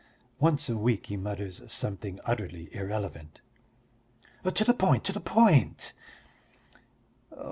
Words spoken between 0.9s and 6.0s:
he mutters something utterly irrelevant." "To the point, to the point!"